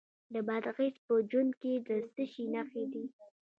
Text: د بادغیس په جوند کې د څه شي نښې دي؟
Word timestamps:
د 0.33 0.35
بادغیس 0.47 0.95
په 1.05 1.13
جوند 1.29 1.51
کې 1.61 1.73
د 1.87 1.89
څه 2.13 2.23
شي 2.31 2.45
نښې 2.53 2.85
دي؟ 2.93 3.05